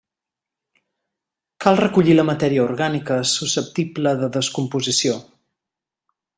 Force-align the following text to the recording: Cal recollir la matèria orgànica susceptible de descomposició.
Cal 1.65 1.77
recollir 1.81 2.15
la 2.15 2.25
matèria 2.31 2.63
orgànica 2.65 3.19
susceptible 3.35 4.17
de 4.25 4.33
descomposició. 4.41 5.23